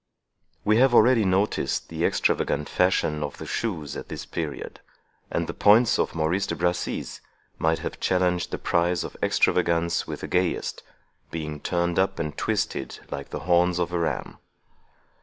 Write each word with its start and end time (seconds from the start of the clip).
We 0.65 0.77
have 0.77 0.95
already 0.95 1.25
noticed 1.25 1.89
the 1.89 2.03
extravagant 2.05 2.67
fashion 2.67 3.21
of 3.21 3.37
the 3.37 3.45
shoes 3.45 3.95
at 3.95 4.07
this 4.09 4.25
period, 4.25 4.79
and 5.29 5.45
the 5.45 5.53
points 5.53 5.99
of 5.99 6.15
Maurice 6.15 6.47
de 6.47 6.55
Bracy's 6.55 7.21
might 7.59 7.77
have 7.85 7.99
challenged 7.99 8.49
the 8.49 8.57
prize 8.57 9.03
of 9.03 9.15
extravagance 9.21 10.07
with 10.07 10.21
the 10.21 10.27
gayest, 10.27 10.81
being 11.29 11.59
turned 11.59 11.99
up 11.99 12.17
and 12.17 12.35
twisted 12.35 12.99
like 13.11 13.29
the 13.29 13.41
horns 13.41 13.77
of 13.77 13.93
a 13.93 13.99
ram. 13.99 14.39